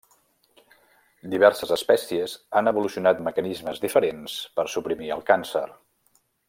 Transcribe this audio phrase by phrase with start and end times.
[1.33, 5.67] Diverses espècies han evolucionat mecanismes diferents per suprimir el càncer.